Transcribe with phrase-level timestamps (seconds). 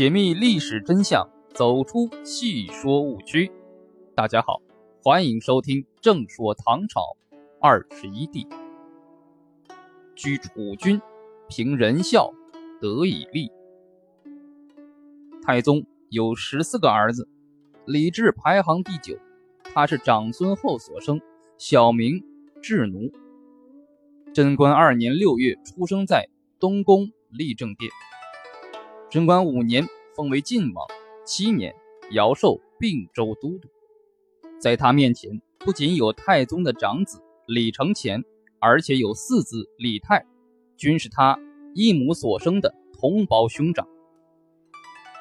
[0.00, 3.52] 解密历史真相，走出戏说误区。
[4.14, 4.62] 大家好，
[5.02, 7.02] 欢迎收听《正说唐朝
[7.60, 8.44] 二十一帝》。
[10.14, 10.98] 居楚君，
[11.50, 12.32] 凭仁孝，
[12.80, 13.52] 得以立。
[15.42, 17.28] 太宗有十四个儿子，
[17.84, 19.18] 李治排行第九，
[19.64, 21.20] 他是长孙后所生，
[21.58, 22.24] 小名
[22.62, 23.12] 智奴。
[24.32, 26.26] 贞观二年六月出生在
[26.58, 27.92] 东宫立正殿。
[29.10, 29.88] 贞观五年
[30.20, 30.86] 封为晋王，
[31.24, 31.74] 七年
[32.10, 33.70] 尧授并州都督。
[34.60, 38.22] 在他面前，不仅有太宗的长子李承乾，
[38.58, 40.26] 而且有四子李泰，
[40.76, 41.38] 均是他
[41.74, 43.88] 一母所生的同胞兄长。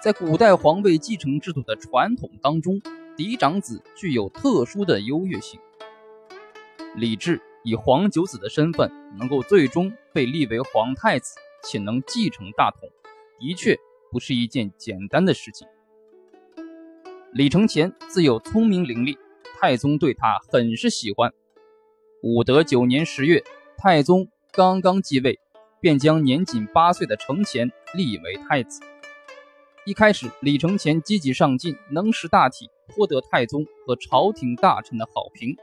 [0.03, 2.81] 在古代皇位继承制度的传统当中，
[3.15, 5.61] 嫡长子具有特殊的优越性。
[6.97, 12.81] 李治以皇九子的身份，能够最终被立为皇太子，且能继承大统。
[13.39, 13.79] 的确
[14.11, 15.67] 不是一件简单的事情。
[17.31, 19.17] 李承乾自幼聪明伶俐，
[19.59, 21.31] 太宗对他很是喜欢。
[22.21, 23.43] 武德九年十月，
[23.77, 25.39] 太宗刚刚继位，
[25.79, 28.81] 便将年仅八岁的承乾立为太子。
[29.85, 35.55] 一开始，李承乾积极上进，能识大体，颇得太宗和朝廷大臣的好评。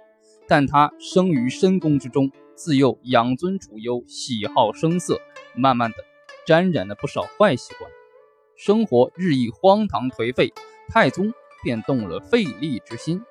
[0.49, 5.21] 但他生于深宫之中，自幼养尊处优，喜好声色，
[5.55, 5.97] 慢慢的。
[6.47, 7.91] 沾染了不少坏习惯，
[8.57, 10.51] 生活日益荒唐颓废，
[10.89, 11.31] 太宗
[11.63, 13.23] 便动了废立之心，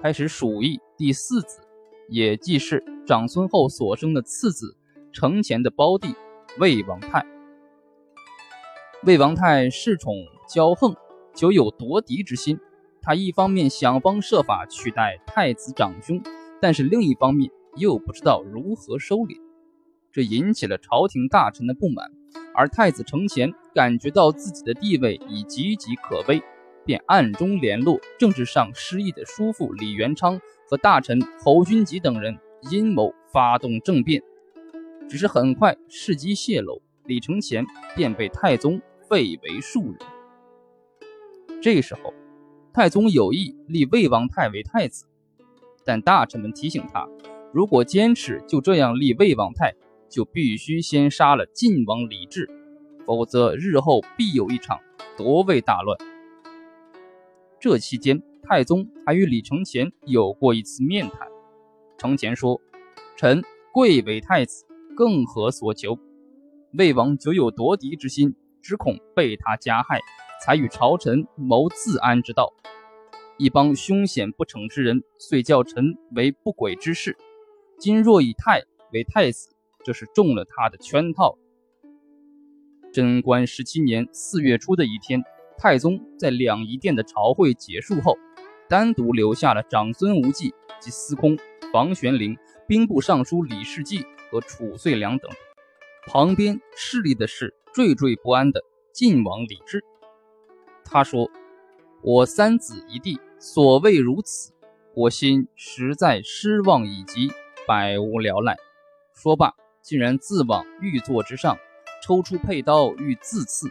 [0.00, 1.60] 开始鼠疫第四子，
[2.08, 4.74] 也即是长孙后所生的次子
[5.12, 6.14] 承乾的胞弟
[6.58, 7.22] 魏王泰。
[9.04, 10.14] 魏王泰恃宠
[10.48, 10.96] 骄横，
[11.34, 12.58] 久有夺嫡之心。
[13.02, 16.22] 他一方面想方设法取代太子长兄，
[16.62, 19.38] 但是另一方面又不知道如何收敛，
[20.10, 22.10] 这引起了朝廷大臣的不满。
[22.54, 26.42] 而太子承乾感觉到自己的地位已岌岌可危，
[26.82, 32.38] 便暗中联络政治上失意的叔父李元昌和大臣侯君集等人，
[32.70, 34.22] 阴谋发动政变。
[35.06, 39.98] 只是很快事机泄露，李承乾便被太宗废为庶人。
[41.60, 42.14] 这时候，
[42.72, 45.04] 太宗有意立魏王泰为太子，
[45.84, 47.06] 但大臣们提醒他，
[47.52, 49.74] 如果坚持就这样立魏王泰。
[50.08, 52.48] 就必须先杀了晋王李治，
[53.06, 54.80] 否则日后必有一场
[55.16, 55.96] 夺位大乱。
[57.60, 61.28] 这期间，太宗还与李承乾有过一次面谈。
[61.96, 62.60] 承乾说
[63.16, 65.98] ：“臣贵为太子，更何所求？
[66.72, 70.00] 魏王久有夺嫡之心，只恐被他加害，
[70.44, 72.52] 才与朝臣谋自安之道。
[73.38, 77.16] 一帮凶险不惩之人，遂叫臣为不轨之事。
[77.78, 78.62] 今若以太
[78.92, 79.50] 为太子。”
[79.84, 81.38] 这是中了他的圈套。
[82.96, 85.22] 贞观十七年四月初的一天，
[85.58, 88.16] 太宗在两仪殿的朝会结束后，
[88.70, 91.36] 单独留下了长孙无忌及司空
[91.70, 92.34] 房玄龄、
[92.66, 95.30] 兵部尚书李世济和褚遂良等。
[96.06, 98.62] 旁边侍立的是惴惴不安的
[98.94, 99.84] 晋王李治。
[100.82, 101.30] 他说
[102.00, 104.54] ：“我三子一弟，所谓如此，
[104.94, 107.30] 我心实在失望以及
[107.68, 108.56] 百无聊赖。”
[109.12, 109.52] 说罢。
[109.82, 111.56] 竟然自往玉座之上
[112.06, 113.68] 抽出佩刀欲自刺，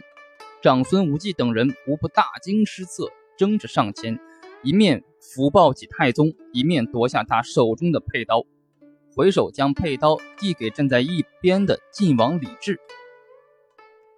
[0.60, 3.08] 长孙无忌等人无不大惊失色，
[3.38, 4.20] 争着上前，
[4.62, 8.44] 一面扶抱起太宗，一面夺下他手中的佩刀，
[9.14, 12.78] 回手将佩刀递给站在一边的晋王李治。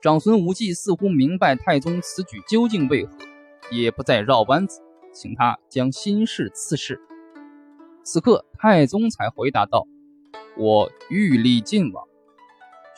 [0.03, 3.13] 长孙无忌似乎明白太宗此举究竟为何，
[3.71, 4.81] 也不再绕弯子，
[5.13, 7.01] 请他将心事刺事。
[8.03, 9.87] 此刻太宗才回答道。
[10.57, 12.08] 我欲立晋王。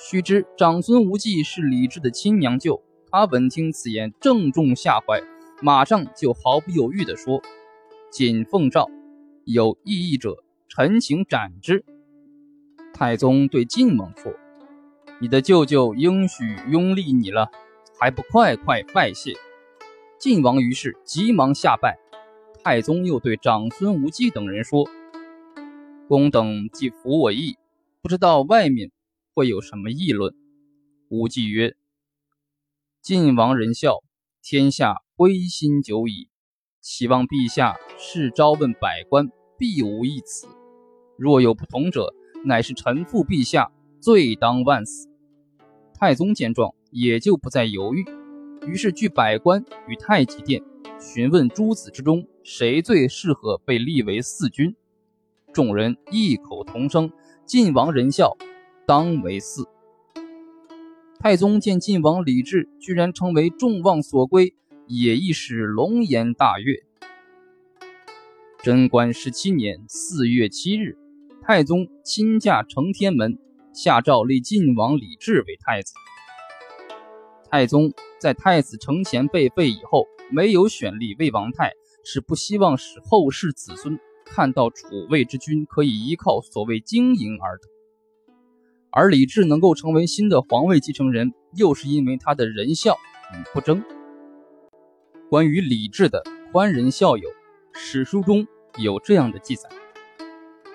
[0.02, 5.22] 须知长孙无忌是李治的亲娘舅，他闻听此言，正中下怀，
[5.60, 7.42] 马上就毫不犹豫地说
[8.10, 8.88] ：“谨奉诏，
[9.44, 11.84] 有异议者，臣请斩之。”
[12.94, 14.32] 太宗对晋王说
[15.20, 17.50] ：“你的舅舅应许拥立你了，
[17.98, 19.34] 还不快快拜谢？”
[20.18, 21.98] 晋王于是急忙下拜。
[22.64, 24.88] 太宗又对长孙无忌等人说。
[26.08, 27.58] 公等既服我意，
[28.00, 28.90] 不知道外面
[29.34, 30.34] 会有什么议论。
[31.08, 31.76] 无忌曰
[33.02, 34.02] ：“晋王仁孝，
[34.42, 36.28] 天下归心久矣。
[36.80, 40.46] 希望陛下是朝问百官，必无一词。
[41.18, 45.08] 若有不同者，乃是臣负陛下，罪当万死。”
[45.92, 48.04] 太宗见状，也就不再犹豫，
[48.66, 50.62] 于是据百官与太极殿
[50.98, 54.74] 询问诸子之中，谁最适合被立为四君。
[55.52, 57.12] 众人异口同声
[57.44, 58.36] ：“晋王仁孝，
[58.90, 59.68] 当为嗣。”
[61.20, 64.52] 太宗见晋王李治居然成为众望所归，
[64.88, 66.82] 也一时龙颜大悦。
[68.64, 70.98] 贞观十七年四月七日，
[71.40, 73.38] 太宗亲驾承天门，
[73.72, 75.94] 下诏立晋王李治为太子。
[77.48, 87.68] 太宗在太子承前被废以后，没有选立魏王太，是不希望使后世子孙看到楚魏之君可以依靠所谓经营而得。
[88.92, 92.94] 而李治能够成为新的皇位继承人，又是因为他的仁孝
[93.32, 93.84] 与不争。
[95.28, 97.28] 关于李治的宽仁孝友，
[97.72, 98.48] 史书中
[98.78, 99.68] 有这样的记载：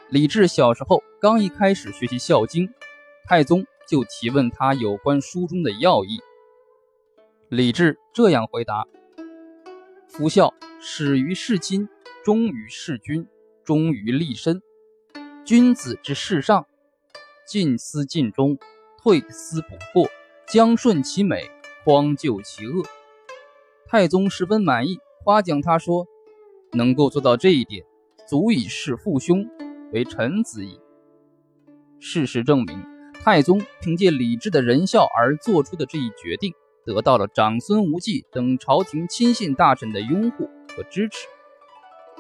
[0.10, 2.68] 李治小时候刚一开始学习《孝经》，
[3.26, 6.20] 太宗就提问他有关书中的要义。
[7.50, 8.86] 李治这样回答
[10.08, 11.90] ：“夫孝，始于事亲，
[12.24, 13.28] 忠于事君，
[13.66, 14.62] 忠于立身。
[15.44, 16.66] 君子之事上。”
[17.48, 18.58] 进思尽忠，
[19.02, 20.10] 退思补过，
[20.48, 21.50] 将顺其美，
[21.84, 22.84] 匡救其恶。
[23.88, 26.08] 太宗十分满意，夸奖他说
[26.74, 27.86] ：“能够做到这一点，
[28.28, 29.48] 足以视父兄
[29.94, 30.80] 为臣子矣。”
[32.02, 32.84] 事实证明，
[33.14, 36.54] 太宗凭借李治的仁孝而做出的这一决定，
[36.84, 41.28] 得到了长孙无忌等朝廷亲信大臣的拥护和支持。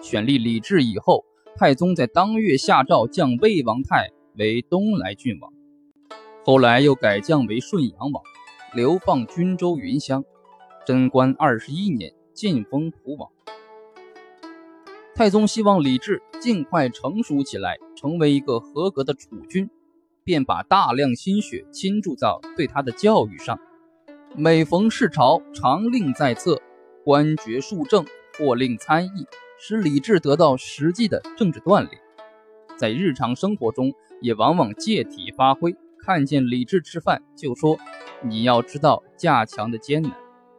[0.01, 1.25] 选立李治以后，
[1.57, 4.11] 太宗在当月下诏降魏王太。
[4.37, 5.53] 为东莱郡王，
[6.43, 8.21] 后来又改降为顺阳王，
[8.73, 10.23] 流放均州云乡。
[10.85, 13.31] 贞观二十一年晋封蒲王。
[15.15, 19.69] 太宗希望李治尽快成熟起来，成为一个合格的储君，
[20.23, 23.57] 便把大量心血倾注到对他的教育上。
[24.35, 26.61] 每逢世朝，常令在侧，
[27.03, 28.05] 官爵数正，
[28.37, 29.25] 或令参议，
[29.57, 32.01] 使李治得到实际的政治锻炼。
[32.77, 37.77] 在日常生活中，也往往借题发挥，看见李治吃饭就说
[38.23, 40.11] ：“你要知道架墙的艰难，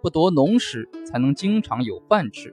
[0.02, 2.50] 不夺农时才能经常有饭吃；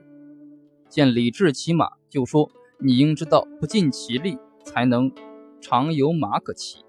[0.88, 5.12] 见李治骑马就说：你应知道不尽其力才能
[5.60, 6.80] 常有马可骑；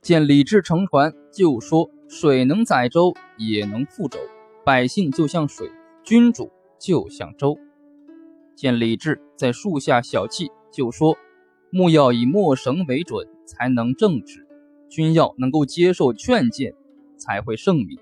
[0.00, 4.18] 见李治乘船就说：水能载舟，也能覆舟；
[4.64, 5.70] 百姓就像水，
[6.02, 7.54] 君主就像舟；
[8.54, 11.16] 见李治在树下小憩就说。”
[11.76, 14.44] 木要以墨绳为准，才能正直；
[14.88, 16.72] 君要能够接受劝谏，
[17.16, 17.98] 才会圣明。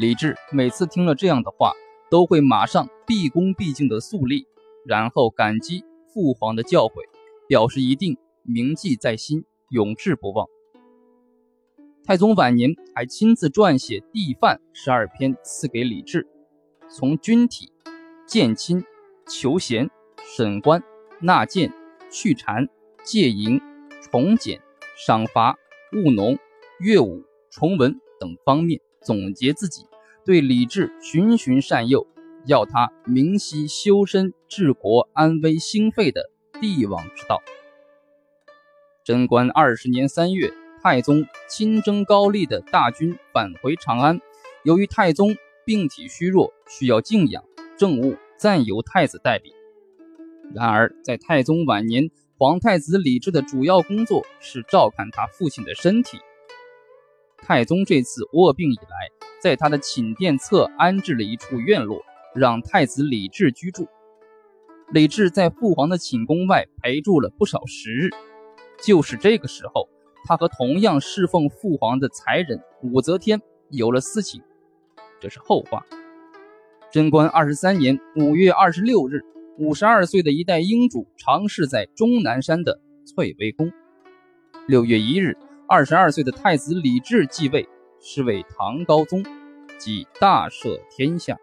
[0.00, 1.74] 李治每次听了这样的话，
[2.10, 4.46] 都会马上毕恭毕敬地肃立，
[4.86, 7.02] 然后感激父皇的教诲，
[7.46, 10.46] 表示一定铭记在心，永志不忘。
[12.04, 16.26] 太宗晚年还亲自撰写《帝范》十二篇，赐给李治，
[16.88, 17.70] 从军体、
[18.26, 18.82] 建亲、
[19.28, 19.90] 求贤、
[20.24, 20.82] 审官、
[21.20, 21.70] 纳谏。
[22.10, 22.68] 去禅、
[23.04, 23.60] 戒淫、
[24.10, 24.60] 重简、
[24.96, 25.58] 赏罚、
[25.92, 26.38] 务农、
[26.78, 29.86] 乐舞、崇文等方面总结自己
[30.24, 32.06] 对李治循循善诱，
[32.46, 36.30] 要他明晰修身治国、安危兴废的
[36.60, 37.42] 帝王之道。
[39.04, 44.20] 贞观二十年三月，太宗亲征高丽的大军返回长安，
[44.64, 47.44] 由于太宗病体虚弱，需要静养，
[47.76, 49.55] 政务暂由太子代理。
[50.54, 56.18] 然而，在太宗晚年，皇太子李治的主要工作是照看他父亲的身体。
[57.38, 59.10] 太宗这次卧病以来，
[59.40, 62.02] 在他的寝殿侧安置了一处院落，
[62.34, 63.86] 让太子李治居住。
[64.92, 68.10] 李治在父皇的寝宫外陪住了不少时日。
[68.82, 69.88] 就是这个时候，
[70.24, 74.42] 他和同样侍奉父皇的才人武则天有了私情。
[75.20, 75.84] 这是后话。
[76.90, 79.24] 贞观二十三年五月二十六日。
[79.58, 83.72] 五十二岁的一代英主尝试在终南山的翠微宫。
[84.68, 85.34] 六月一日，
[85.66, 87.66] 二十二岁的太子李治继位，
[87.98, 89.24] 是为唐高宗，
[89.78, 91.38] 即大赦天下。